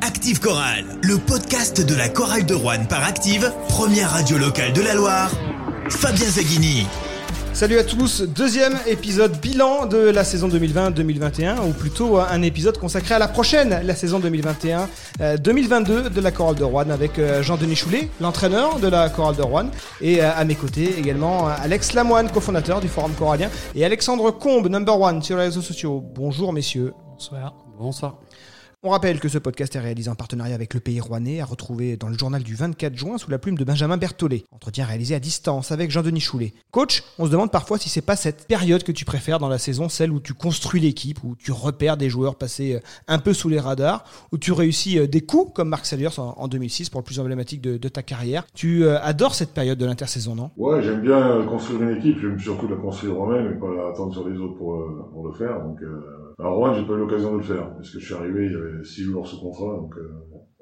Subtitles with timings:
[0.00, 4.80] Active Chorale, le podcast de la chorale de Rouen par Active, première radio locale de
[4.80, 5.30] la Loire.
[5.90, 6.86] Fabien Zaghini.
[7.52, 13.16] Salut à tous, deuxième épisode bilan de la saison 2020-2021, ou plutôt un épisode consacré
[13.16, 18.08] à la prochaine, la saison 2021-2022 de la chorale de Rouen, avec euh, Jean-Denis Choulet,
[18.20, 19.66] l'entraîneur de la chorale de Rouen,
[20.00, 24.68] et euh, à mes côtés également Alex Lamoine, cofondateur du Forum choralien, et Alexandre Combe,
[24.68, 26.04] number one sur les réseaux sociaux.
[26.14, 26.94] Bonjour messieurs.
[27.14, 27.52] Bonsoir.
[27.76, 28.18] Bonsoir.
[28.84, 31.96] On rappelle que ce podcast est réalisé en partenariat avec le Pays Rouennais, à retrouver
[31.96, 34.44] dans le journal du 24 juin sous la plume de Benjamin Berthollet.
[34.52, 36.54] Entretien réalisé à distance avec Jean-Denis Choulet.
[36.70, 39.58] Coach, on se demande parfois si c'est pas cette période que tu préfères dans la
[39.58, 43.32] saison, celle où tu construis l'équipe, où tu repères des joueurs passés euh, un peu
[43.32, 47.00] sous les radars, où tu réussis euh, des coups comme Marc Saliers en 2006 pour
[47.00, 48.46] le plus emblématique de, ta carrière.
[48.54, 50.52] Tu euh, adores cette période de l'intersaison, non?
[50.56, 54.28] Ouais, j'aime bien construire une équipe, j'aime surtout la construire moi-même et pas attendre sur
[54.28, 54.80] les autres pour,
[55.12, 55.58] pour le faire.
[55.64, 55.80] Donc,
[56.38, 58.52] à Rouen, j'ai pas eu l'occasion de le faire, parce que je suis arrivé, il
[58.52, 60.08] y avait six joueurs sous contrat, donc euh,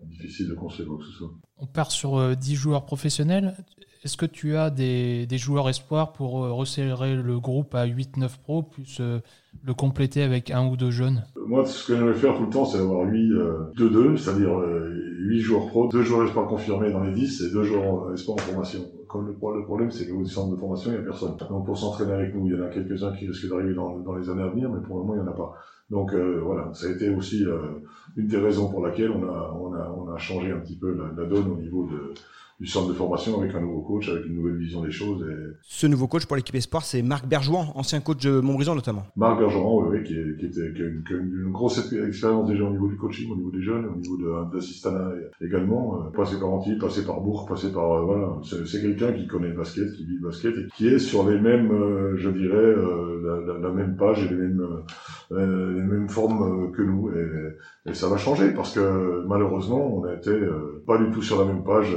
[0.03, 1.30] difficile de construire quoi que ce soit.
[1.59, 3.55] On part sur euh, dix joueurs professionnels.
[4.03, 8.39] Est-ce que tu as des, des joueurs espoirs pour euh, resserrer le groupe à 8-9
[8.42, 11.25] pros, plus le compléter avec un ou deux jeunes?
[11.47, 13.33] Moi, ce que j'aimerais faire tout le temps, c'est avoir 8
[13.77, 18.12] 2-2, c'est-à-dire 8 joueurs pro, 2 joueurs espoirs confirmés dans les 10 et 2 joueurs
[18.15, 18.81] espoirs en formation.
[19.09, 21.37] Comme le, problème, c'est qu'au centre de formation, il n'y a personne.
[21.49, 24.31] Donc pour s'entraîner avec nous, il y en a quelques-uns qui risquent d'arriver dans, les
[24.31, 25.55] années à venir, mais pour le moment, il n'y en a pas.
[25.91, 27.59] Donc euh, voilà, ça a été aussi euh,
[28.17, 30.97] une des raisons pour laquelle on a, on a, on a changé un petit peu
[31.17, 32.15] la donne au niveau de,
[32.59, 35.23] du centre de formation avec un nouveau coach, avec une nouvelle vision des choses.
[35.23, 35.57] Et...
[35.62, 39.03] Ce nouveau coach pour l'équipe Espoir, c'est Marc Bergouan, ancien coach de Montbrison notamment.
[39.15, 41.79] Marc Bergouan, oui, oui qui, est, qui, était, qui, a une, qui, a une, grosse
[41.79, 46.01] expérience déjà au niveau du coaching, au niveau des jeunes, au niveau de, également.
[46.01, 47.93] Euh, passé par Antibes, passé par Bourg, passé par...
[47.93, 50.99] Euh, voilà, c'est, quelqu'un qui connaît le basket, qui vit le basket et qui est
[50.99, 52.75] sur les mêmes, euh, je dirais,
[53.23, 54.67] la, la, la, même page et les mêmes,
[55.31, 57.11] les mêmes formes que nous.
[57.11, 60.41] Et, et, ça va changer parce que malheureusement, on n'était
[60.87, 61.95] pas du tout sur la même page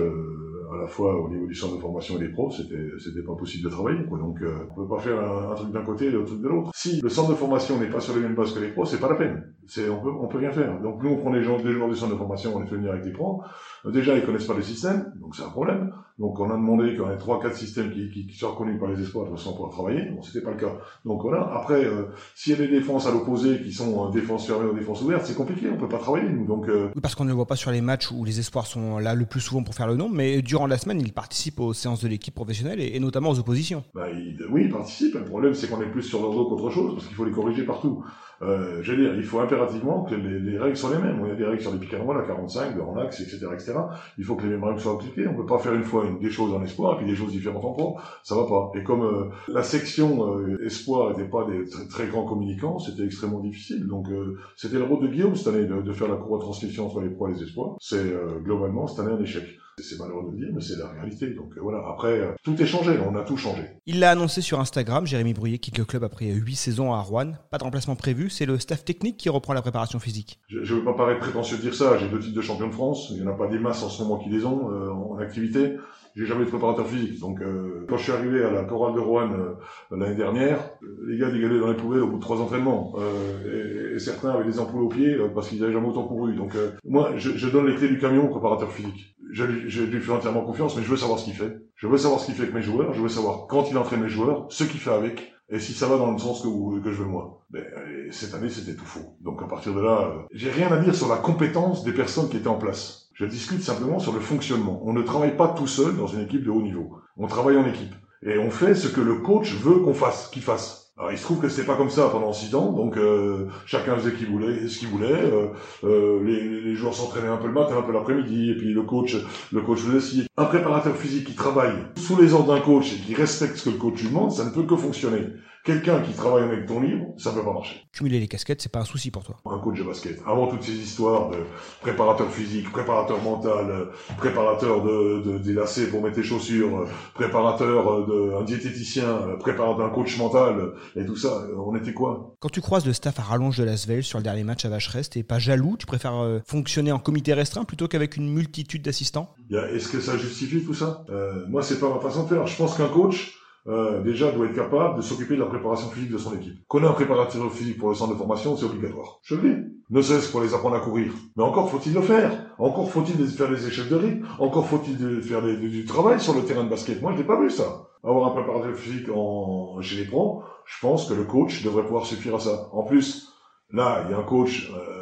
[0.72, 3.36] à la fois au niveau du centre de formation et des pros, c'était c'était pas
[3.36, 4.00] possible de travailler.
[4.04, 6.72] Donc euh, on peut pas faire un, truc d'un côté et l'autre truc de l'autre.
[6.74, 9.00] Si le centre de formation n'est pas sur les mêmes bases que les pros, c'est
[9.00, 9.54] pas la peine.
[9.68, 10.82] C'est on peut on peut rien faire.
[10.82, 12.76] Donc nous on prend les gens des joueurs du centre de formation, on les fait
[12.76, 13.42] venir avec des pros.
[13.86, 15.92] Déjà ils connaissent pas le système, donc c'est un problème.
[16.20, 19.02] Donc on a demandé qu'on ait trois quatre systèmes qui, qui, soient reconnus par les
[19.02, 20.10] espoirs de façon pour travailler.
[20.12, 20.74] Bon c'était pas le cas.
[21.06, 21.50] Donc voilà.
[21.56, 24.74] Après euh, s'il y a des défenses à l'opposé qui sont euh, défenses fermées ou
[24.74, 25.70] défenses ouvertes, c'est compliqué.
[25.72, 26.46] On peut pas travailler nous.
[26.46, 26.90] Donc euh...
[27.02, 29.26] parce qu'on ne le voit pas sur les matchs où les espoirs sont là le
[29.26, 32.08] plus souvent pour faire le nombre, mais durant la semaine ils participent aux séances de
[32.08, 33.84] l'équipe professionnelle et, notamment aux oppositions.
[33.94, 34.08] Bah,
[34.52, 35.16] oui, ils participent.
[35.16, 37.32] Le problème, c'est qu'on est plus sur leur dos qu'autre chose, parce qu'il faut les
[37.32, 38.04] corriger partout.
[38.42, 41.22] Euh, je veux dire, il faut impérativement que les, les, règles soient les mêmes.
[41.26, 43.74] Il y a des règles sur les and à 45, de en axe, etc., etc.
[44.18, 45.28] Il faut que les mêmes règles soient appliquées.
[45.28, 47.66] On peut pas faire une fois des choses en espoir et puis des choses différentes
[47.66, 48.00] en pro.
[48.24, 48.72] Ça va pas.
[48.76, 53.40] Et comme euh, la section euh, espoir n'était pas des très, grands communicants, c'était extrêmement
[53.40, 53.88] difficile.
[53.88, 54.08] Donc
[54.56, 57.10] c'était le rôle de Guillaume cette année de, faire la cour de transmission entre les
[57.10, 57.76] pros et les espoirs.
[57.80, 59.60] C'est globalement cette année un échec.
[59.84, 61.34] C'est malheureux de le dire, mais c'est la réalité.
[61.34, 63.64] Donc euh, voilà, après, euh, tout est changé, on a tout changé.
[63.86, 67.34] Il l'a annoncé sur Instagram, Jérémy Brouillet quitte le club après 8 saisons à Rouen.
[67.52, 70.40] Pas de remplacement prévu, c'est le staff technique qui reprend la préparation physique.
[70.48, 72.74] Je ne veux pas paraître prétentieux de dire ça, j'ai deux titres de champion de
[72.74, 74.92] France, il n'y en a pas des masses en ce moment qui les ont euh,
[74.92, 75.78] en activité.
[76.16, 77.20] J'ai jamais de préparateur physique.
[77.20, 80.72] Donc euh, quand je suis arrivé à la chorale de Rouen euh, l'année dernière,
[81.06, 82.94] les gars dégueulaient dans les poubelles au bout de trois entraînements.
[82.98, 86.36] Euh, et, et, certains avaient des ampoules aux pieds parce qu'ils n'avaient jamais autant couru.
[86.36, 86.54] Donc
[86.86, 90.12] moi, je, je, donne les clés du camion au préparateur physique je, je, lui fais
[90.12, 91.62] entièrement confiance, mais je veux savoir ce qu'il fait.
[91.76, 94.02] Je veux savoir ce qu'il fait avec mes joueurs, je veux savoir quand il entraîne
[94.02, 96.92] mes joueurs, ce qu'il fait avec, et si ça va dans le sens que, que
[96.92, 97.44] je veux moi.
[97.52, 99.16] Mais ben, cette année, c'était tout faux.
[99.22, 102.30] Donc à partir de là, euh, j'ai rien à dire sur la compétence des personnes
[102.30, 103.09] qui étaient en place.
[103.20, 104.82] Je discute simplement sur le fonctionnement.
[104.86, 107.02] On ne travaille pas tout seul dans une équipe de haut niveau.
[107.18, 107.94] On travaille en équipe.
[108.26, 110.94] Et on fait ce que le coach veut qu'on fasse, qu'il fasse.
[110.98, 113.98] Alors, il se trouve que c'était pas comme ça pendant six ans, donc euh, chacun
[113.98, 115.12] faisait ce qu'il voulait, ce qu'il voulait.
[115.12, 115.48] Euh,
[115.84, 118.84] euh, les, les, joueurs s'entraînaient un peu le matin, un peu l'après-midi, et puis le
[118.84, 119.18] coach,
[119.52, 120.28] le coach faisait aussi.
[120.38, 123.70] Un préparateur physique qui travaille sous les ordres d'un coach et qui respecte ce que
[123.72, 125.24] le coach lui demande, ça ne peut que fonctionner.
[125.66, 127.76] Quelqu'un qui travaille avec ton livre, ça peut pas marcher.
[127.94, 129.36] Cumuler les casquettes, c'est pas un souci pour toi.
[129.46, 130.20] Un coach de basket.
[130.26, 131.38] Avant toutes ces histoires de
[131.82, 138.36] préparateur physique, préparateur mental, préparateur de, de des lacets pour mettre tes chaussures, préparateur de
[138.40, 142.36] un diététicien, préparateur d'un coach mental et tout ça, on était quoi?
[142.40, 145.10] Quand tu croises le staff à rallonge de Lasvel sur le dernier match à Vacheresse,
[145.10, 145.76] t'es pas jaloux?
[145.78, 149.34] Tu préfères euh, fonctionner en comité restreint plutôt qu'avec une multitude d'assistants?
[149.52, 151.04] Est-ce que ça justifie tout ça?
[151.10, 152.48] Euh, Moi, c'est pas ma façon de faire.
[152.48, 153.34] Je pense qu'un coach
[153.68, 156.56] euh, déjà doit être capable de s'occuper de la préparation physique de son équipe.
[156.68, 159.20] Qu'on ait un préparateur physique pour le centre de formation, c'est obligatoire.
[159.24, 159.62] Je le dis.
[159.90, 161.12] Ne serait-ce pour les apprendre à courir.
[161.36, 162.32] Mais encore faut-il le faire.
[162.60, 164.28] Encore faut-il faire des échelles de rythme.
[164.38, 167.02] Encore faut-il faire du travail sur le terrain de basket.
[167.02, 167.88] Moi, je n'ai pas vu ça.
[168.04, 172.06] Avoir un préparateur physique en, chez les pros, je pense que le coach devrait pouvoir
[172.06, 172.70] suffire à ça.
[172.72, 173.34] En plus,
[173.72, 174.72] là, il y a un coach...
[174.76, 174.99] Euh,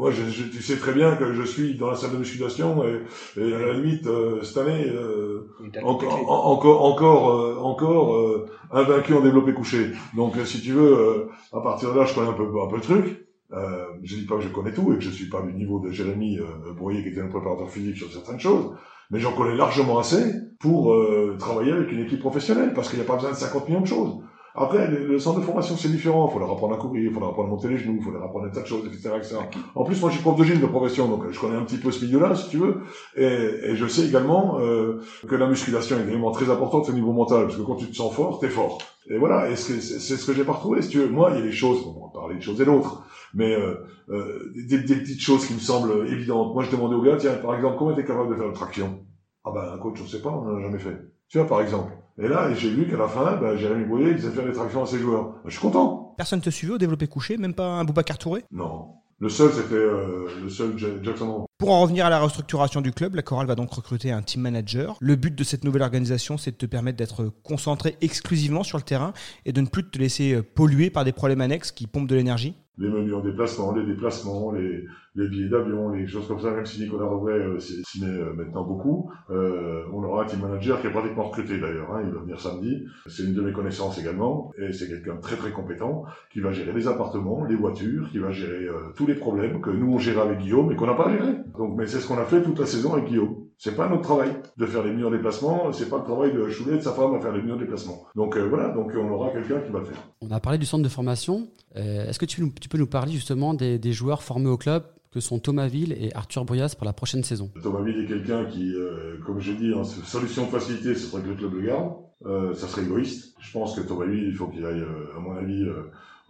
[0.00, 2.82] moi, je, je, tu sais très bien que je suis dans la salle de musculation
[2.84, 3.02] et,
[3.38, 5.46] et à la limite euh, cette année euh,
[5.82, 9.90] encore, encore, encore, euh, encore euh, invaincu en développé couché.
[10.16, 12.82] Donc, si tu veux, à partir de là, je connais un peu, un peu le
[12.82, 13.26] truc.
[13.52, 15.80] Euh, je dis pas que je connais tout et que je suis pas du niveau
[15.80, 18.76] de Jérémy euh, Brouillet qui était un préparateur physique sur certaines choses,
[19.10, 23.04] mais j'en connais largement assez pour euh, travailler avec une équipe professionnelle parce qu'il n'y
[23.04, 24.22] a pas besoin de 50 millions de choses.
[24.54, 26.28] Après, le centre de formation, c'est différent.
[26.28, 28.02] Il faut leur apprendre à courir, il faut leur apprendre à monter les genoux, il
[28.02, 29.36] faut leur apprendre un tas de choses, etc., etc.
[29.74, 31.78] En plus, moi, je suis prof de gym de profession, donc je connais un petit
[31.78, 32.80] peu ce milieu-là, si tu veux.
[33.16, 37.12] Et, et je sais également euh, que la musculation est également très importante au niveau
[37.12, 38.78] mental, parce que quand tu te sens fort, t'es fort.
[39.08, 41.08] Et voilà, et c'est ce que j'ai pas retrouvé, si tu veux.
[41.08, 43.04] Moi, il y a des choses, on va parler de choses et d'autres,
[43.34, 43.74] mais euh,
[44.10, 46.54] euh, des, des, petites choses qui me semblent évidentes.
[46.54, 49.00] Moi, je demandais au gars, tiens, par exemple, comment t'es capable de faire une traction?
[49.44, 50.96] Ah ben, un coach, je sais pas, on n'en a jamais fait.
[51.28, 51.92] Tu vois, par exemple.
[52.18, 54.82] Et là, j'ai vu qu'à la fin, ben, Jérémy Brouillet, il sait faire des tractions
[54.82, 55.30] à ses joueurs.
[55.30, 56.14] Ben, je suis content.
[56.16, 58.44] Personne te suivait au développé couché, même pas un Boubacar Touré?
[58.50, 58.88] Non.
[59.18, 61.44] Le seul, c'était euh, le seul Jackson.
[61.58, 64.40] Pour en revenir à la restructuration du club, la Chorale va donc recruter un team
[64.40, 64.96] manager.
[64.98, 68.82] Le but de cette nouvelle organisation, c'est de te permettre d'être concentré exclusivement sur le
[68.82, 69.12] terrain
[69.44, 72.56] et de ne plus te laisser polluer par des problèmes annexes qui pompent de l'énergie
[72.80, 74.84] les menus en déplacement, les déplacements, les,
[75.14, 78.64] les billets d'avion, les choses comme ça, même si Nicolas Rovray euh, s'y euh, maintenant
[78.64, 82.20] beaucoup, euh, on aura un team manager qui est pratiquement recruté d'ailleurs, hein, il va
[82.20, 86.04] venir samedi, c'est une de mes connaissances également, et c'est quelqu'un de très très compétent,
[86.32, 89.70] qui va gérer les appartements, les voitures, qui va gérer euh, tous les problèmes que
[89.70, 91.34] nous on gère avec Guillaume et qu'on n'a pas géré.
[91.58, 93.49] Donc, mais c'est ce qu'on a fait toute la saison avec Guillaume.
[93.62, 96.76] C'est pas notre travail de faire les de déplacements, c'est pas le travail de Choulet
[96.76, 98.06] et de sa femme à faire les de déplacements.
[98.16, 99.98] Donc euh, voilà, donc on aura quelqu'un qui va le faire.
[100.22, 101.46] On a parlé du centre de formation.
[101.76, 104.84] Euh, Est-ce que tu, tu, peux nous parler justement des, des, joueurs formés au club
[105.12, 107.50] que sont Thomas Ville et Arthur Bruyas pour la prochaine saison?
[107.62, 111.20] Thomas Ville est quelqu'un qui, euh, comme j'ai dit, en solution de facilité, ce serait
[111.20, 111.92] que le club le garde.
[112.24, 113.34] Euh, ça serait égoïste.
[113.40, 115.66] Je pense que Thomas Ville, il faut qu'il aille, euh, à mon avis,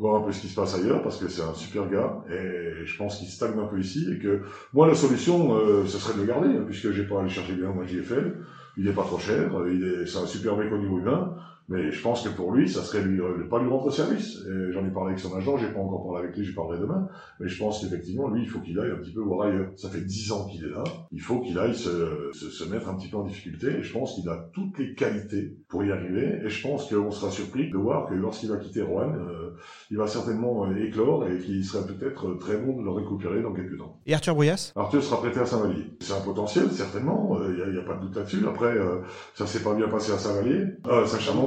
[0.01, 2.87] voir un peu ce qui se passe ailleurs parce que c'est un super gars et
[2.87, 4.41] je pense qu'il stagne un peu ici et que
[4.73, 7.29] moi la solution euh, ce serait de le garder hein, puisque j'ai pas à aller
[7.29, 8.39] chercher bien moi JFL
[8.79, 11.35] il est pas trop cher il est c'est un super mec au niveau humain
[11.71, 14.39] mais je pense que pour lui, ça serait lui, euh, pas lui rendre service.
[14.71, 17.09] J'en ai parlé avec son agent, j'ai pas encore parlé avec lui, j'y parlerai demain.
[17.39, 19.71] Mais je pense qu'effectivement, lui, il faut qu'il aille un petit peu voir ailleurs.
[19.77, 20.85] Ça fait dix ans qu'il est là.
[21.13, 23.69] Il faut qu'il aille se, se, se, mettre un petit peu en difficulté.
[23.69, 26.41] Et je pense qu'il a toutes les qualités pour y arriver.
[26.45, 29.57] Et je pense qu'on sera surpris de voir que lorsqu'il va quitter Rouen, euh,
[29.91, 33.53] il va certainement euh, éclore et qu'il serait peut-être très bon de le récupérer dans
[33.53, 34.01] quelques temps.
[34.07, 34.73] Et Arthur Brouillas?
[34.77, 35.85] Arthur sera prêté à Saint-Vallier.
[36.01, 37.39] C'est un potentiel, certainement.
[37.49, 38.47] Il n'y a, a, pas de doute là-dessus.
[38.49, 39.01] Après, euh,
[39.35, 40.65] ça s'est pas bien passé à Saint-Vallier.
[40.87, 41.47] Euh, Saint-Chamond,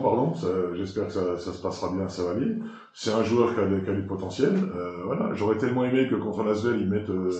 [0.73, 2.57] J'espère que ça, ça, se passera bien à Savalier.
[2.95, 4.53] C'est un joueur qui a, qui a du potentiel.
[4.53, 7.31] Euh, voilà, j'aurais tellement aimé que contre Lasvel ils mettent, euh,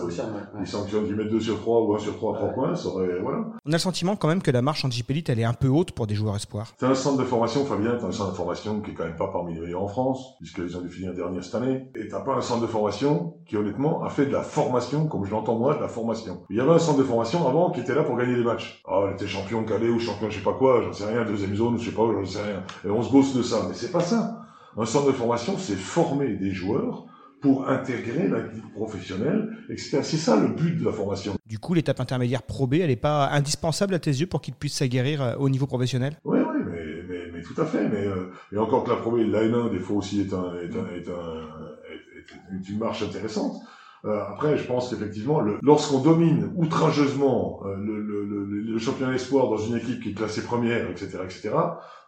[0.59, 2.53] ils sanctionnent, ils mettent 2 sur 3 ou 1 sur 3 à 3 ouais.
[2.55, 2.75] points.
[2.75, 3.45] Ça aurait, voilà.
[3.63, 5.67] On a le sentiment quand même que la marche en J-Pelite, elle est un peu
[5.67, 6.73] haute pour des joueurs espoirs.
[6.79, 9.15] C'est un centre de formation, Fabien, t'as un centre de formation qui est quand même
[9.15, 11.88] pas parmi les meilleurs en France, puisqu'ils ont dû finir dernier cette année.
[11.95, 15.23] Et t'as pas un centre de formation qui honnêtement a fait de la formation, comme
[15.23, 16.44] je l'entends moi, de la formation.
[16.50, 18.81] Il y avait un centre de formation avant qui était là pour gagner des matchs.
[18.88, 21.05] Ah, oh, on était champion de Calais ou champion je sais pas quoi, j'en sais
[21.05, 22.63] rien, deuxième zone, je sais pas, j'en sais rien.
[22.83, 24.42] Et on se bosse de ça, mais c'est pas ça.
[24.77, 27.05] Un centre de formation, c'est former des joueurs
[27.41, 29.99] pour intégrer la vie professionnelle, etc.
[30.01, 31.35] C'est ça le but de la formation.
[31.45, 34.53] Du coup, l'étape intermédiaire Pro B, elle n'est pas indispensable à tes yeux pour qu'ils
[34.53, 36.13] puissent s'aguerrir au niveau professionnel?
[36.23, 37.89] Oui, oui, mais, mais, mais, tout à fait.
[37.89, 40.53] Mais euh, et encore que la Pro B, la N1, des fois aussi est, un,
[40.55, 43.61] est, un, est, un, est une marche intéressante.
[44.05, 49.50] Euh, après, je pense qu'effectivement, lorsqu'on domine outrageusement euh, le, le, le, le, championnat espoir
[49.50, 51.51] dans une équipe qui est classée première, etc., etc.,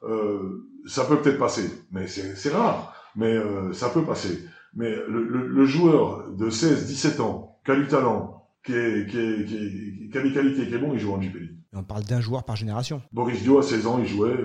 [0.03, 4.43] euh, ça peut peut-être passer, mais c'est rare, mais euh, ça peut passer.
[4.75, 9.45] Mais le, joueur de 16, 17 ans, qui a du talent, qui, est, qui, est,
[9.45, 11.55] qui, est, qui a des qualités, qui est bon, il joue en JPL.
[11.73, 13.01] On parle d'un joueur par génération.
[13.13, 14.35] Boris Dio, à 16 ans, il jouait,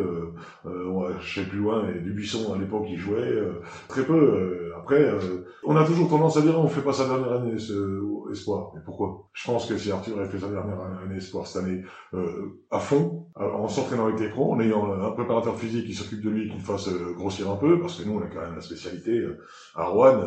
[0.66, 4.14] euh, je sais plus loin, et Dubuisson, à l'époque, il jouait euh, très peu.
[4.14, 7.58] Euh, après, euh, on a toujours tendance à dire, on fait pas sa dernière année
[7.58, 8.72] ce, espoir.
[8.74, 9.28] Mais pourquoi?
[9.32, 11.82] Je pense que si Arthur avait fait sa dernière année espoir cette année
[12.70, 16.30] à fond, en s'entraînant avec les pros, en ayant un préparateur physique qui s'occupe de
[16.30, 18.60] lui, qui le fasse grossir un peu, parce que nous, on a quand même la
[18.60, 19.20] spécialité
[19.74, 20.20] à Rouen,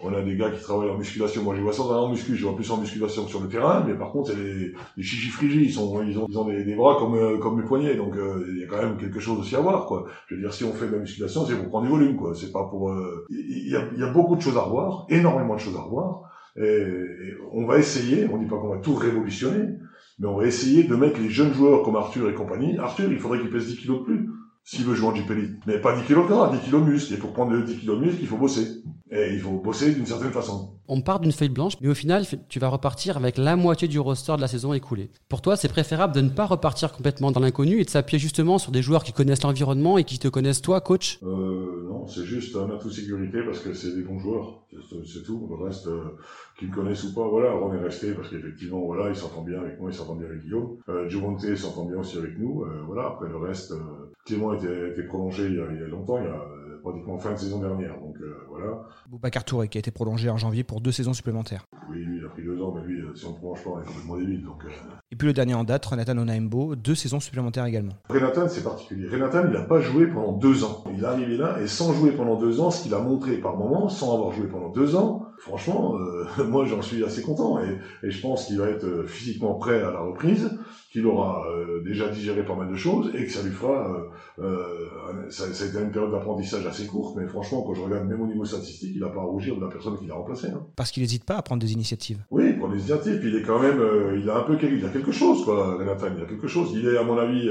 [0.00, 1.42] on a des gars qui travaillent en musculation.
[1.42, 3.94] Moi, je vois ça en muscu, je vois plus en musculation sur le terrain, mais
[3.94, 7.60] par contre, c'est les, les chichifrigies, ils sont, ils ont, ils des, bras comme comme
[7.60, 8.14] mes poignets, donc
[8.48, 10.06] il y a quand même quelque chose aussi à voir, quoi.
[10.26, 12.34] Je veux dire, si on fait de la musculation, c'est pour prendre du volume, quoi.
[12.34, 12.94] C'est pas pour.
[13.28, 16.30] Il y, a, y, a, beaucoup de choses à revoir, énormément de choses à revoir,
[16.56, 18.28] et, et on va essayer.
[18.32, 19.78] On dit pas qu'on va tout révolutionner,
[20.18, 22.78] mais on va essayer de mettre les jeunes joueurs comme Arthur et compagnie.
[22.78, 24.30] Arthur, il faudrait qu'il pèse 10 kilos de plus
[24.64, 25.30] s'il veut jouer en JP
[25.66, 27.14] Mais pas 10 kilos de gras, 10 kilos de muscle.
[27.14, 28.82] Et pour prendre 10 kilos de muscle, il faut bosser.
[29.10, 30.70] Et il faut bosser d'une certaine façon.
[30.88, 33.98] On part d'une feuille blanche, mais au final, tu vas repartir avec la moitié du
[33.98, 35.10] roster de la saison écoulée.
[35.28, 38.58] Pour toi, c'est préférable de ne pas repartir complètement dans l'inconnu et de s'appuyer justement
[38.58, 41.18] sur des joueurs qui connaissent l'environnement et qui te connaissent toi, coach?
[41.22, 44.62] Euh, Non, c'est juste un atout sécurité parce que c'est des bons joueurs.
[45.04, 45.46] C'est tout.
[45.48, 46.16] Le reste, euh,
[46.58, 49.60] qu'ils me connaissent ou pas, voilà, on est resté parce qu'effectivement, voilà, il s'entend bien
[49.60, 50.76] avec moi, il s'entend bien avec Guillaume.
[50.88, 52.62] Euh, Giovante s'entend bien aussi avec nous.
[52.62, 55.82] Euh, voilà, après le reste, euh, Clément a été, prolongé il y, a, il y
[55.82, 56.40] a longtemps, il y a
[56.82, 57.98] pratiquement fin de saison dernière.
[57.98, 58.86] Donc euh, voilà.
[59.08, 61.66] Boubacar Touré qui a été prolongé en janvier pour deux saisons supplémentaires.
[61.90, 63.80] Oui, lui il a pris deux ans, mais lui, si on ne prolonge pas, on
[63.80, 64.44] est complètement débile.
[64.44, 64.68] Donc, euh.
[65.10, 67.94] Et puis le dernier en date, Renatan Onaimbo, deux saisons supplémentaires également.
[68.08, 69.08] Renatan, c'est particulier.
[69.08, 70.84] Renatan, il n'a pas joué pendant deux ans.
[70.92, 73.56] Il est arrivé là et sans jouer pendant deux ans, ce qu'il a montré par
[73.56, 77.78] moment, sans avoir joué pendant deux ans, franchement, euh, moi j'en suis assez content et,
[78.06, 80.50] et je pense qu'il va être physiquement prêt à la reprise
[80.94, 83.90] qu'il aura euh, déjà digéré pas mal de choses et que ça lui fera.
[83.90, 87.80] Euh, euh, ça, ça, a été une période d'apprentissage assez courte, mais franchement, quand je
[87.80, 90.14] regarde même au niveau statistique, il n'a pas à rougir de la personne qu'il a
[90.14, 90.50] remplacée.
[90.54, 90.64] Hein.
[90.76, 92.24] Parce qu'il n'hésite pas à prendre des initiatives.
[92.30, 93.03] Oui, il prend des initiatives.
[93.06, 93.80] Il est quand même,
[94.20, 96.08] il a un peu, il a quelque chose, quoi, Renatan.
[96.16, 96.70] Il a quelque chose.
[96.72, 97.50] Il est, à mon avis,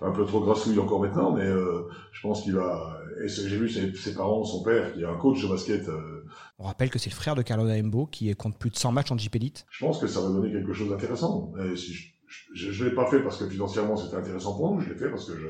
[0.00, 1.46] un peu trop grassouille encore maintenant, mais
[2.12, 2.98] je pense qu'il va.
[3.22, 5.88] Et j'ai vu ses, ses, parents, son père, qui est un coach de basket.
[6.58, 9.12] On rappelle que c'est le frère de Carlo Daembo qui compte plus de 100 matchs
[9.12, 9.66] en Jeep Elite.
[9.70, 11.52] Je pense que ça va donner quelque chose d'intéressant.
[11.76, 12.12] Si
[12.54, 15.10] je ne l'ai pas fait parce que financièrement c'était intéressant pour nous, je l'ai fait
[15.10, 15.46] parce que je,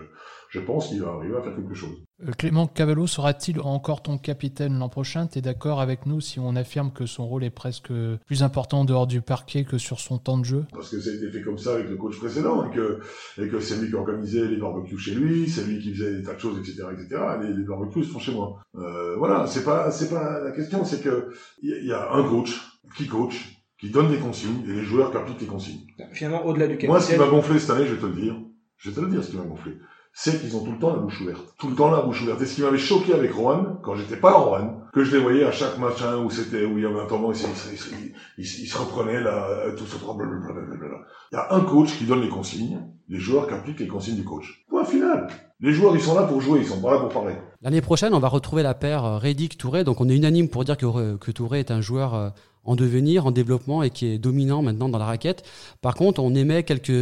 [0.50, 1.96] je pense qu'il va arriver à faire quelque chose.
[2.26, 5.28] Euh, Clément Cavallo sera-t-il encore ton capitaine l'an prochain?
[5.28, 7.92] Tu es d'accord avec nous si on affirme que son rôle est presque
[8.26, 10.64] plus important en dehors du parquet que sur son temps de jeu?
[10.72, 13.00] Parce que ça a été fait comme ça avec le coach précédent et que,
[13.40, 16.22] et que c'est lui qui organisait les barbecues chez lui, c'est lui qui faisait des
[16.24, 16.82] tas de choses, etc.
[16.92, 17.22] etc.
[17.42, 18.60] Les, les barbecues se font chez moi.
[18.74, 21.30] Euh, voilà, c'est pas, c'est pas la question, c'est que
[21.62, 22.60] il y, a un coach
[22.96, 25.86] qui coach, qui donne des consignes et les joueurs qui appliquent les consignes.
[26.12, 26.90] Finalement, au-delà du capitaine.
[26.90, 28.36] Moi, ce qui m'a gonflé cette année, je vais te le dire,
[28.78, 29.78] je vais te le dire ce qui m'a gonflé,
[30.12, 31.54] c'est qu'ils ont tout le temps la bouche ouverte.
[31.58, 32.40] Tout le temps la bouche ouverte.
[32.42, 35.22] Et ce qui m'avait choqué avec Rohan, quand j'étais pas en Rohan, que je les
[35.22, 38.78] voyais à chaque machin où c'était, où il y avait un tournoi, ils, ils, se
[38.78, 40.98] reprenaient là, tout ce blablabla.
[41.32, 44.16] Il y a un coach qui donne les consignes, les joueurs qui appliquent les consignes
[44.16, 44.64] du coach.
[44.68, 45.28] Point final.
[45.60, 47.34] Les joueurs, ils sont là pour jouer, ils sont pas là pour parler.
[47.62, 49.84] L'année prochaine, on va retrouver la paire euh, Reddick-Touré.
[49.84, 52.30] Donc, on est unanime pour dire que, que Touré est un joueur euh,
[52.64, 55.42] en devenir, en développement et qui est dominant maintenant dans la raquette.
[55.80, 56.92] Par contre, on émet quelques,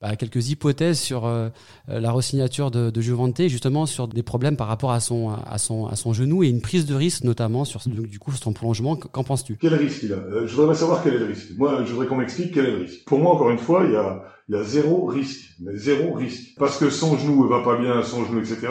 [0.00, 1.48] bah, quelques hypothèses sur euh,
[1.88, 3.00] la resignature de, de
[3.48, 6.60] justement sur des problèmes par rapport à son, à son, à son genou et une
[6.60, 8.96] prise de risque notamment sur du coup son prolongement.
[8.96, 9.56] Qu'en penses-tu?
[9.60, 11.50] Quel risque il a euh, Je voudrais savoir quel est le risque.
[11.56, 13.04] Moi, je voudrais qu'on m'explique quel est le risque.
[13.06, 16.14] Pour moi, encore une fois, il y a, il y a zéro risque, mais zéro
[16.14, 16.54] risque.
[16.58, 18.68] Parce que son genou ne va pas bien, son genou, etc.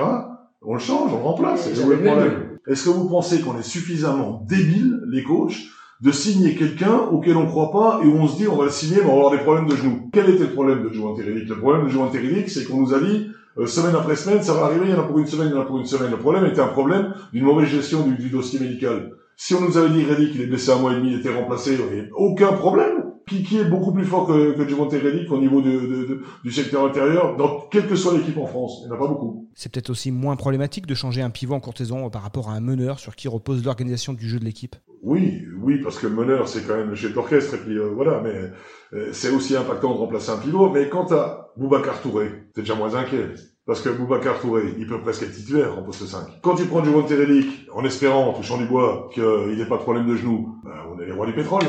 [0.61, 1.67] On le change, on le remplace.
[1.67, 5.57] Est-ce que vous pensez qu'on est suffisamment débile, les coachs,
[6.01, 8.71] de signer quelqu'un auquel on croit pas et où on se dit on va le
[8.71, 10.09] signer mais on va avoir des problèmes de genoux.
[10.11, 12.93] Quel était le problème de Joe Antéridic Le problème de Joe Antéridic, c'est qu'on nous
[12.93, 15.27] a dit euh, semaine après semaine, ça va arriver, il y en a pour une
[15.27, 16.11] semaine, il y en a pour une semaine.
[16.11, 19.13] Le problème était un problème d'une mauvaise gestion du, dossier médical.
[19.37, 21.33] Si on nous avait dit Reddick, il est blessé un mois et demi, il était
[21.33, 23.04] remplacé, il n'y avait aucun problème.
[23.27, 26.21] Qui, qui est beaucoup plus fort que, que Javonte Reddick au niveau de, de, de,
[26.43, 28.81] du secteur intérieur, dans quelle que soit l'équipe en France.
[28.83, 29.49] Il n'y en a pas beaucoup.
[29.55, 32.59] C'est peut-être aussi moins problématique de changer un pivot en courtaison par rapport à un
[32.59, 34.75] meneur sur qui repose l'organisation du jeu de l'équipe.
[35.01, 37.91] Oui, oui, parce que le meneur, c'est quand même le chef d'orchestre, et puis euh,
[37.95, 38.51] voilà, mais
[38.93, 40.71] euh, c'est aussi impactant de remplacer un pivot.
[40.71, 43.29] Mais quant à Boubacar Touré, t'es déjà moins inquiet.
[43.65, 46.41] Parce que Boubacar Touré, il peut presque être titulaire en poste 5.
[46.41, 49.83] Quand il prend du Relic, en espérant, en touchant du bois, qu'il n'ait pas de
[49.83, 51.63] problème de genou, ben, on est les rois du pétrole.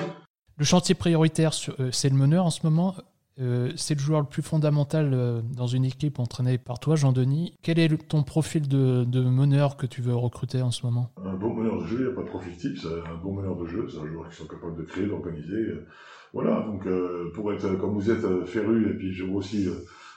[0.59, 2.95] Le chantier prioritaire, euh, c'est le meneur en ce moment.
[3.39, 7.53] Euh, c'est le joueur le plus fondamental euh, dans une équipe entraînée par toi, Jean-Denis.
[7.63, 11.13] Quel est ton profil de, meneur que tu veux recruter en ce moment?
[11.23, 13.35] Un bon meneur de jeu, il n'y a pas de profil type, c'est un bon
[13.35, 15.75] meneur de jeu, c'est un joueur qui sont capables de créer, d'organiser.
[16.33, 16.89] Voilà, donc
[17.35, 19.69] pour être comme vous êtes féru, et puis je vois aussi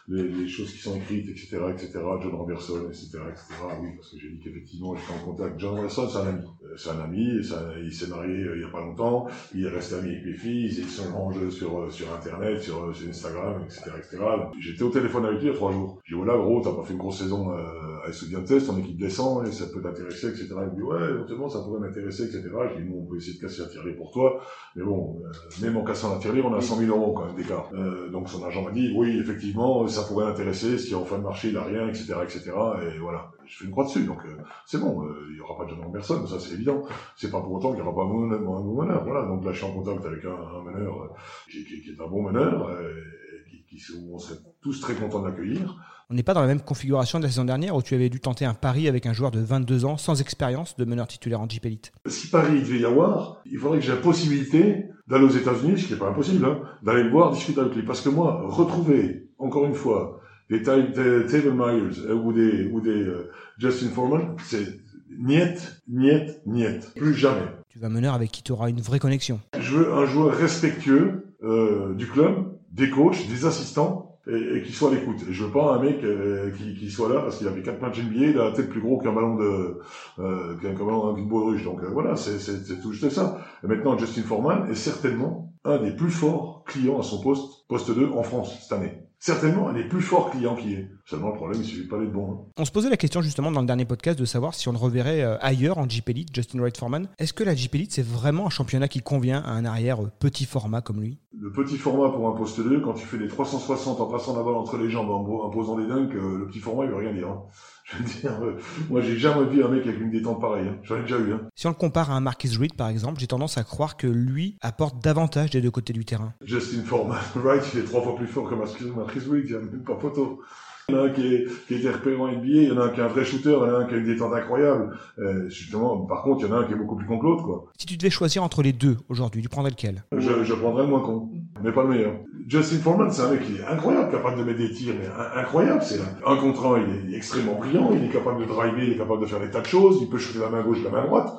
[0.10, 3.46] les, les, choses qui sont écrites, etc., etc., John Robertson, etc., etc.,
[3.82, 5.60] oui, parce que j'ai dit qu'effectivement, j'étais en contact.
[5.60, 6.46] John Robertson, c'est un ami.
[6.64, 9.66] Euh, c'est un ami, ça, il s'est marié euh, il y a pas longtemps, il
[9.66, 13.10] est resté ami avec les filles, ils se rangent sur, euh, sur Internet, sur, sur
[13.10, 14.24] Instagram, etc., etc.
[14.60, 16.00] J'étais au téléphone avec lui il y a trois jours.
[16.06, 18.98] J'ai dit, voilà, gros, t'as pas fait une grosse saison euh, à Estudiantes, ton équipe
[18.98, 20.48] descend, et ça peut t'intéresser, etc.
[20.50, 22.50] Il me dit, ouais, éventuellement, ça pourrait m'intéresser, etc.
[22.74, 24.42] J'ai dit, nous, on peut essayer de casser la tirelire pour toi,
[24.76, 27.36] mais bon, euh, même en cassant la tirelire, on a 100 000 euros quand même
[27.36, 27.70] d'écart.
[27.74, 31.24] Euh, donc son agent m'a dit, oui, effectivement, ça pourrait intéresser, si en fin de
[31.24, 32.52] marché il a rien, etc., etc.
[32.82, 35.58] Et voilà, je fais une croix dessus, donc euh, c'est bon, euh, il y aura
[35.58, 36.84] pas de John personne, ça c'est évident.
[37.16, 39.26] C'est pas pour autant qu'il y aura pas un bon, un bon meneur, voilà.
[39.26, 41.08] Donc là, je suis en contact avec un, un meneur euh,
[41.50, 44.96] qui, qui, qui, est un bon meneur, et qui, qui, où on serait tous très
[44.96, 45.78] contents d'accueillir.
[46.12, 48.20] On n'est pas dans la même configuration de la saison dernière où tu avais dû
[48.20, 51.48] tenter un pari avec un joueur de 22 ans sans expérience de meneur titulaire en
[51.48, 51.92] Jeep Elite?
[52.08, 55.78] Si Paris il devait y avoir, il faudrait que j'ai la possibilité d'aller aux États-Unis,
[55.78, 57.84] ce qui n'est pas impossible, hein, d'aller le voir, discuter avec lui.
[57.84, 63.12] Parce que moi, retrouver, encore une fois, des, Taylor Myers ou des, ou des uh,
[63.58, 64.80] Justin Foreman, c'est
[65.18, 66.92] niet, niet, niet.
[66.96, 67.48] Plus jamais.
[67.70, 69.40] Tu vas meneur avec qui tu auras une vraie connexion.
[69.60, 74.72] Je veux un joueur respectueux euh, du club, des coachs, des assistants, et, et qui
[74.72, 75.24] soit à l'écoute.
[75.30, 77.82] Je veux pas un mec euh, qui, qui soit là parce qu'il a fait quatre
[77.82, 79.80] matchs NBA, il a la tête plus gros qu'un ballon de
[80.20, 81.64] euh, qu'un ballon d'une baudruche.
[81.64, 83.40] Donc euh, voilà, c'est tout juste ça.
[83.64, 87.94] Et maintenant, Justin Foreman est certainement un des plus forts clients à son poste, poste
[87.94, 89.09] 2 en France cette année.
[89.22, 90.88] Certainement un des plus forts clients qui est.
[91.06, 92.32] Seulement le problème, il suffit pas d'être bon.
[92.32, 92.38] hein.
[92.58, 94.78] On se posait la question justement dans le dernier podcast de savoir si on le
[94.78, 97.10] reverrait euh, ailleurs en Jeep Elite, Justin Wright Foreman.
[97.18, 100.12] Est-ce que la Jeep Elite c'est vraiment un championnat qui convient à un arrière euh,
[100.20, 101.20] petit format comme lui?
[101.38, 104.44] Le petit format pour un poste 2, quand tu fais des 360 en passant la
[104.44, 106.98] balle entre les jambes, en, en posant des dunks, euh, le petit format, il veut
[106.98, 107.28] rien dire.
[107.30, 107.44] hein.
[107.92, 108.58] Je veux dire, euh,
[108.90, 110.68] moi j'ai jamais vu un mec avec une détente pareille.
[110.68, 110.78] hein.
[110.84, 111.34] J'en ai déjà eu.
[111.34, 111.42] Hein.
[111.56, 114.06] Si on le compare à un Marquis Reed par exemple, j'ai tendance à croire que
[114.08, 116.34] lui apporte davantage des deux côtés du terrain.
[116.44, 119.58] Justin Foreman, Wright, il est trois fois plus fort que Marcus Marcus Reed, il n'y
[119.58, 120.42] a même pas photo.
[120.90, 122.78] Il y en a un qui, est, qui était repéré en NBA, il y en
[122.80, 124.06] a un qui est un vrai shooter, il y en a un qui a une
[124.06, 124.98] détente incroyable.
[125.20, 127.26] Euh, justement, par contre, il y en a un qui est beaucoup plus con que
[127.26, 127.66] l'autre, quoi.
[127.78, 130.04] Si tu devais choisir entre les deux aujourd'hui, tu prendrais lequel?
[130.18, 131.30] Je, je prendrais le moins con,
[131.64, 132.14] mais pas le meilleur.
[132.48, 135.08] Justin Foreman, c'est un mec qui est incroyable, capable de mettre des tirs, mais
[135.40, 135.82] incroyable.
[135.84, 138.94] C'est un, un contre un, il est extrêmement brillant, il est capable de driver, il
[138.94, 140.90] est capable de faire des tas de choses, il peut shooter la main gauche, la
[140.90, 141.30] main droite.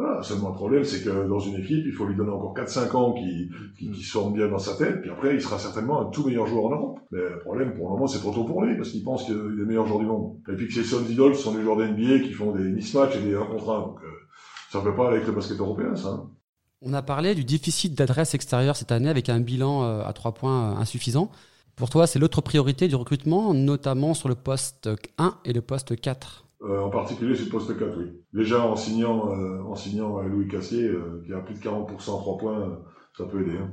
[0.00, 2.96] Voilà, seulement le problème, c'est que dans une équipe, il faut lui donner encore 4-5
[2.96, 6.00] ans qui, qui, qui se forment bien dans sa tête, puis après, il sera certainement
[6.00, 7.00] un tout meilleur joueur en Europe.
[7.10, 9.34] Mais le problème, pour le moment, c'est trop tôt pour lui, parce qu'il pense qu'il
[9.34, 10.36] est le meilleur joueur du monde.
[10.48, 13.22] Et puis que ses sons idoles sont des joueurs d'NBA qui font des mismatchs et
[13.22, 14.06] des 1 contre 1, donc euh,
[14.70, 16.10] ça ne peut pas aller avec le basket européen, ça.
[16.10, 16.30] hein.
[16.80, 20.32] On a parlé du déficit d'adresse extérieure cette année avec un bilan euh, à trois
[20.32, 21.28] points euh, insuffisant.
[21.74, 24.88] Pour toi, c'est l'autre priorité du recrutement, notamment sur le poste
[25.18, 26.47] 1 et le poste 4.
[26.62, 28.20] Euh, en particulier sur le poste 4, oui.
[28.32, 32.10] Déjà en signant, euh, en signant euh, Louis Cassier, euh, qui a plus de 40%
[32.10, 32.76] en 3 points, euh,
[33.16, 33.58] ça peut aider.
[33.58, 33.72] Hein.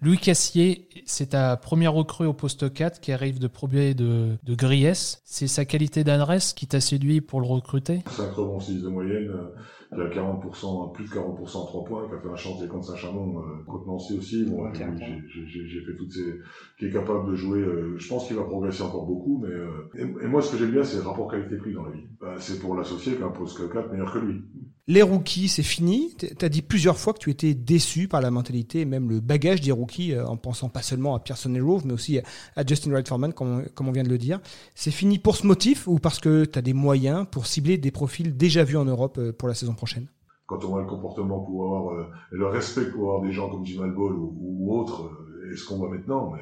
[0.00, 4.54] Louis Cassier, c'est ta première recrue au poste 4 qui arrive de Probier de, de
[4.54, 5.20] Griès.
[5.24, 8.00] C'est sa qualité d'adresse qui t'a séduit pour le recruter?
[8.08, 12.08] 5 rebonds 6 de moyenne, euh, qui a 40%, plus de 40% en 3 points,
[12.08, 14.44] qui a fait un chantier contre Saint-Chamond, euh, contre Nancy aussi.
[14.44, 14.98] Bon, j'ai- ok.
[15.34, 16.38] j'ai- j'ai j'ai fait toutes ces,
[16.78, 17.58] qui est capable de jouer.
[17.58, 20.58] euh, je pense qu'il va progresser encore beaucoup, mais euh, et, et moi ce que
[20.58, 22.04] j'aime bien, c'est le rapport qualité-prix dans la vie.
[22.20, 24.42] Bah, c'est pour l'associer qu'un poste 4 meilleur que lui.
[24.90, 26.14] Les rookies, c'est fini.
[26.16, 29.20] T- T'as dit plusieurs fois que tu étais déçu par la mentalité et même le
[29.20, 32.18] bagage des rookies, euh, en pensant pas seulement à Pearson et Rove, mais aussi
[32.56, 34.40] à- Justin Wright Foreman, comme, on- vient de le dire.
[34.74, 37.90] C'est fini pour ce motif ou parce que tu as des moyens pour cibler des
[37.90, 40.06] profils déjà vus en Europe euh, pour la saison prochaine?
[40.46, 43.66] Quand on voit le comportement pour avoir euh, le respect pour avoir des gens comme
[43.66, 45.10] Jim Ball ou, autres
[45.52, 46.40] et ce qu'on voit maintenant mais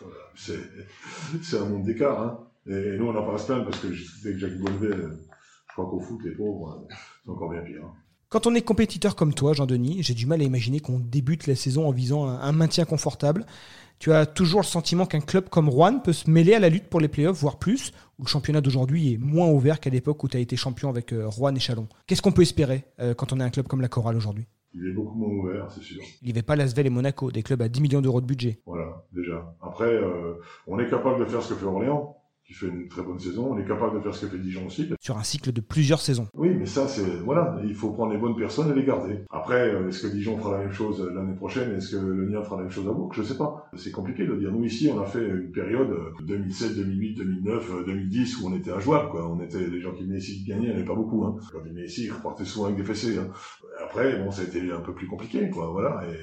[0.00, 0.16] voilà,
[1.42, 2.38] c'est un monde d'écart hein.
[2.68, 5.86] et, nous on à se plaindre parce que je sais que Jacques Bonnevet je crois
[5.90, 6.86] qu'au foot les pauvres
[7.28, 7.92] c'est encore bien pire hein.
[8.30, 11.54] Quand on est compétiteur comme toi, Jean-Denis, j'ai du mal à imaginer qu'on débute la
[11.54, 13.46] saison en visant un, un maintien confortable.
[13.98, 16.88] Tu as toujours le sentiment qu'un club comme Rouen peut se mêler à la lutte
[16.88, 20.28] pour les playoffs, voire plus, où le championnat d'aujourd'hui est moins ouvert qu'à l'époque où
[20.28, 21.88] tu as été champion avec euh, Rouen et Chalon.
[22.06, 24.46] Qu'est-ce qu'on peut espérer euh, quand on est un club comme la Chorale aujourd'hui?
[24.74, 27.42] Il est beaucoup moins ouvert c'est sûr Il n'y avait pas Lasvel et Monaco, des
[27.42, 28.58] clubs à 10 millions d'euros de budget.
[28.66, 30.34] voilà déjà après euh,
[30.66, 32.17] on est capable de faire ce que fait Orléans
[32.48, 34.66] qui fait une très bonne saison on est capable de faire ce que fait Dijon
[34.66, 36.28] aussi Sur un cycle de plusieurs saisons.
[36.32, 39.18] Oui, mais ça, c'est voilà, il faut prendre les bonnes personnes et les garder.
[39.30, 41.76] Après, euh, est-ce que Dijon fera la même chose l'année prochaine?
[41.76, 43.12] Est-ce que le Nien fera la même chose à Bourg?
[43.12, 43.68] Je sais pas.
[43.76, 44.50] C'est compliqué de dire.
[44.50, 48.56] Nous ici, on a fait une période euh, 2007, 2008, 2009, euh, 2010 où on
[48.56, 49.10] était injouable.
[49.10, 49.28] Quoi.
[49.28, 51.24] On était les gens qui venaient ici gagnaient, il n'y avait pas beaucoup.
[51.24, 51.36] Hein.
[51.52, 53.18] Quand ils venaient ici, ils repartaient souvent avec des fessées.
[53.18, 53.28] Hein.
[53.82, 55.70] Après, bon, ça a été un peu plus compliqué, quoi.
[55.70, 56.02] Voilà.
[56.08, 56.16] Et,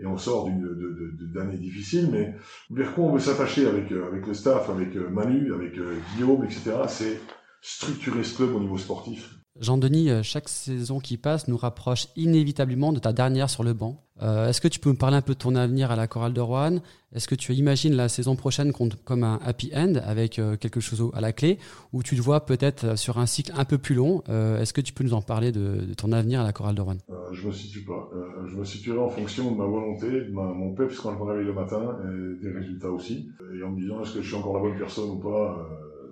[0.00, 2.34] et on sort d'années difficiles, mais
[2.70, 5.98] vers quoi on veut s'attacher avec euh, avec le staff, avec euh, Manu, avec euh,
[6.14, 6.72] Guillaume, etc.
[6.88, 7.20] C'est
[7.60, 9.39] structurer ce club au niveau sportif.
[9.58, 14.00] Jean-Denis, euh, chaque saison qui passe nous rapproche inévitablement de ta dernière sur le banc.
[14.22, 16.32] Euh, Est-ce que tu peux me parler un peu de ton avenir à la chorale
[16.32, 16.78] de Rouen
[17.14, 20.78] Est-ce que tu imagines la saison prochaine com- comme un happy end avec euh, quelque
[20.78, 21.58] chose à la clé?
[21.92, 24.92] Ou tu te vois peut-être sur un cycle un peu plus long Est-ce que tu
[24.92, 27.52] peux nous en parler de, ton avenir à la chorale de Rouen Euh, je me
[27.52, 28.08] situe pas.
[28.46, 31.46] Je me situerai en fonction de ma volonté, de mon peps quand je me réveille
[31.46, 33.30] le matin, et des résultats aussi.
[33.58, 35.66] Et en me disant est-ce que je suis encore la bonne personne ou pas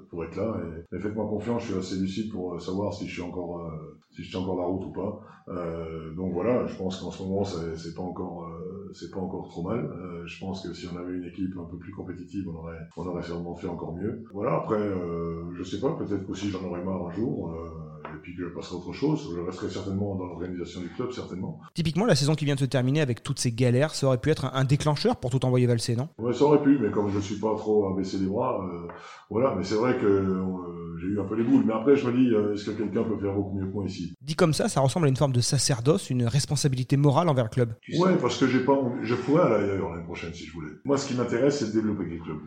[0.09, 0.61] pour être là.
[0.92, 3.61] Et, et faites-moi confiance, je suis assez lucide pour euh, savoir si je suis encore
[3.61, 5.21] euh, si je tiens encore la route ou pas.
[5.49, 8.49] Euh, donc voilà, je pense qu'en ce moment c'est pas encore
[8.94, 9.79] c'est pas encore trop mal.
[9.79, 12.79] Euh, je pense que si on avait une équipe un peu plus compétitive, on aurait
[12.96, 14.24] on aurait sûrement fait encore mieux.
[14.33, 14.57] Voilà.
[14.57, 17.51] Après, euh, je sais pas, peut-être qu'aussi j'en aurais marre un jour.
[17.53, 19.31] euh, et puis que je passerai à autre chose.
[19.35, 21.61] Je resterai certainement dans l'organisation du club, certainement.
[21.74, 24.31] Typiquement, la saison qui vient de se terminer avec toutes ces galères, ça aurait pu
[24.31, 26.09] être un, déclencheur pour tout envoyer valser, non?
[26.18, 28.88] Ouais, ça aurait pu, mais comme je suis pas trop à baisser les bras, euh,
[29.31, 29.55] voilà.
[29.57, 31.65] Mais c'est vrai que euh, j'ai eu un peu les boules.
[31.67, 33.85] Mais après, je me dis, euh, est-ce que quelqu'un peut faire beaucoup mieux que moi
[33.87, 34.13] ici?
[34.21, 37.51] Dit comme ça, ça ressemble à une forme de sacerdoce, une responsabilité morale envers le
[37.51, 37.75] club.
[37.99, 40.71] Ouais, parce que j'ai pas, envie- je pourrais aller ailleurs l'année prochaine si je voulais.
[40.85, 42.39] Moi, ce qui m'intéresse, c'est de développer le club.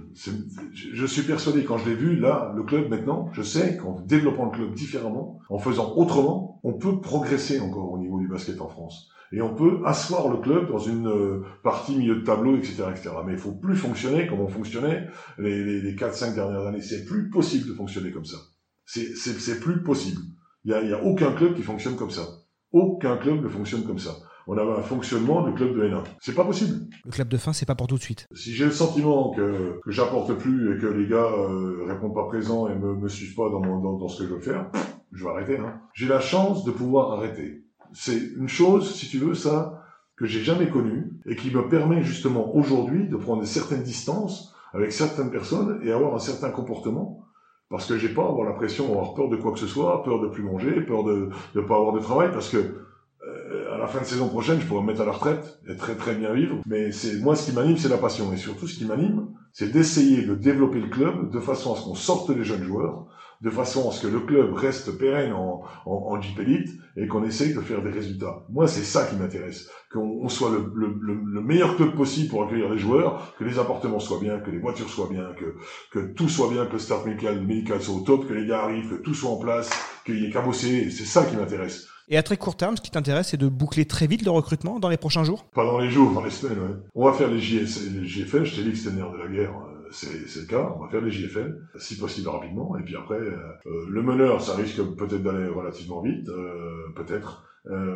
[0.74, 4.46] Je suis persuadé, quand je l'ai vu, là, le club maintenant, je sais qu'en développant
[4.46, 8.68] le club différemment, en faisant autrement, on peut progresser encore au niveau du basket en
[8.70, 9.10] France.
[9.34, 13.12] Et on peut asseoir le club dans une euh, partie milieu de tableau, etc., etc.
[13.26, 16.82] Mais il faut plus fonctionner comme on fonctionnait les, les, les 4-5 dernières années.
[16.82, 18.38] C'est plus possible de fonctionner comme ça.
[18.86, 20.22] C'est, plus possible.
[20.66, 22.28] Il y a, il y a aucun club qui fonctionne comme ça.
[22.74, 24.12] Aucun club ne fonctionne comme ça.
[24.48, 26.04] On avait un fonctionnement de club de N1.
[26.20, 26.88] C'est pas possible.
[27.06, 28.28] Le club de fin, c'est pas pour tout de suite.
[28.34, 32.26] Si j'ai le sentiment que, que j'apporte plus et que les gars euh, répondent pas
[32.26, 34.70] présents et me, me suivent pas dans, mon, dans, dans ce que je veux faire,
[35.14, 35.58] je vais arrêter.
[35.58, 35.80] Hein.
[35.94, 37.64] J'ai la chance de pouvoir arrêter.
[37.94, 39.84] C'est une chose, si tu veux, ça,
[40.16, 44.92] que j'ai jamais connue et qui me permet justement aujourd'hui de prendre certaines distances avec
[44.92, 47.26] certaines personnes et avoir un certain comportement
[47.70, 50.22] parce que j'ai pas avoir la pression, avoir peur de quoi que ce soit, peur
[50.22, 53.88] de plus manger, peur de ne pas avoir de travail parce que euh, à la
[53.88, 56.34] fin de saison prochaine, je pourrais me mettre à la retraite et très très bien
[56.34, 56.58] vivre.
[56.66, 58.34] Mais c'est moi, ce qui m'anime, c'est la passion.
[58.34, 61.84] Et surtout, ce qui m'anime, c'est d'essayer de développer le club de façon à ce
[61.84, 63.08] qu'on sorte les jeunes joueurs,
[63.42, 67.08] de façon à ce que le club reste pérenne en, en, en Jeep Elite et
[67.08, 68.46] qu'on essaye de faire des résultats.
[68.50, 69.70] Moi, c'est ça qui m'intéresse.
[69.92, 73.44] Qu'on on soit le, le, le, le meilleur club possible pour accueillir les joueurs, que
[73.44, 75.56] les appartements soient bien, que les voitures soient bien, que,
[75.92, 78.64] que tout soit bien, que le staff médical, médical soit au top, que les gars
[78.64, 79.70] arrivent, que tout soit en place,
[80.06, 80.90] qu'il y ait qu'à bosser.
[80.92, 81.88] C'est ça qui m'intéresse.
[82.10, 84.80] Et à très court terme, ce qui t'intéresse, c'est de boucler très vite le recrutement
[84.80, 85.46] dans les prochains jours?
[85.56, 86.76] Pas dans les jours, dans les semaines, ouais.
[86.94, 89.18] On va faire les, JS, les JFL, je t'ai dit que c'était le nerf de
[89.18, 92.84] la guerre, euh, c'est le cas, on va faire les JFL, si possible rapidement, et
[92.84, 97.46] puis après, euh, euh, le meneur, ça risque peut-être d'aller relativement vite, euh, peut-être,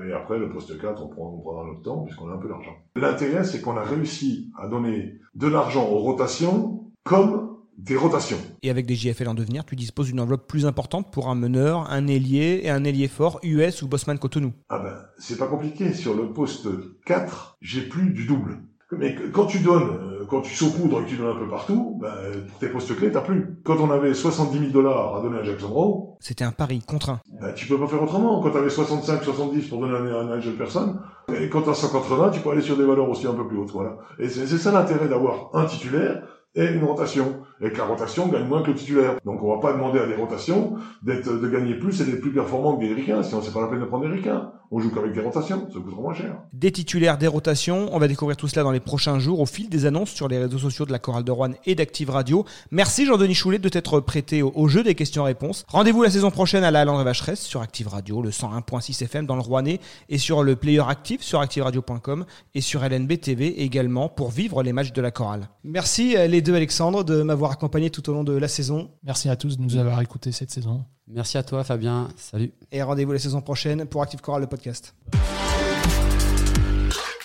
[0.08, 2.48] et après, le poste 4, on, prend, on prendra notre temps, puisqu'on a un peu
[2.48, 2.78] d'argent.
[2.96, 8.38] L'intérêt, c'est qu'on a réussi à donner de l'argent aux rotations, comme des rotations.
[8.62, 11.92] Et avec des JFL en devenir, tu disposes d'une enveloppe plus importante pour un meneur,
[11.92, 14.54] un ailier et un ailier fort US ou Bosman Cotonou?
[14.70, 15.94] Ah ben, c'est pas compliqué.
[15.94, 16.68] Sur le poste
[17.06, 18.60] 4, j'ai plus du double.
[18.98, 21.98] Mais quand tu donnes, euh, quand tu saupoudres et que tu donnes un peu partout,
[22.02, 22.10] ben,
[22.50, 23.58] pour tes postes clés, t'as plus.
[23.64, 27.20] Quand on avait 70 000 dollars à donner à Jackson Rowe, C'était un pari contraint.
[27.40, 28.42] ben, tu peux pas faire autrement.
[28.42, 31.00] Quand t'avais 65, 70 pour donner à une jeune personne,
[31.40, 33.72] et quand t'as 180, tu peux aller sur des valeurs aussi un peu plus hautes,
[33.72, 33.98] voilà.
[34.20, 36.24] Et c'est ça l'intérêt d'avoir un titulaire
[36.56, 37.42] et une rotation.
[37.62, 39.16] Et que la rotation gagne moins que le titulaire.
[39.26, 42.34] Donc on va pas demander à des rotations d'être, de gagner plus et d'être plus
[42.34, 44.52] performants que des ricains, sinon c'est pas la peine de prendre des ricains.
[44.72, 46.38] On joue qu'avec des rotations, ça coûtera moins cher.
[46.52, 49.70] Des titulaires, des rotations, on va découvrir tout cela dans les prochains jours au fil
[49.70, 52.46] des annonces sur les réseaux sociaux de la Chorale de Rouen et d'Active Radio.
[52.72, 55.66] Merci Jean-Denis Choulet de t'être prêté au, jeu des questions-réponses.
[55.68, 59.26] Rendez-vous la saison prochaine à la Halle André Vacheresse sur Active Radio, le 101.6 FM
[59.26, 64.10] dans le Rouennais et sur le player actif sur activeradio.com et sur LNB TV également
[64.10, 65.50] pour vivre les matchs de la Chorale.
[65.64, 69.30] Merci euh, les deux Alexandre de m'avoir accompagné tout au long de la saison Merci
[69.30, 70.84] à tous de nous avoir écoutés cette saison.
[71.08, 72.08] Merci à toi, Fabien.
[72.18, 72.52] Salut.
[72.72, 74.96] et rendez-vous la saison prochaine pour Active Chorale le podcast.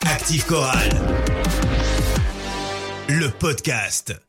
[0.04, 0.90] Active Chorale.
[3.08, 4.20] Le podcast.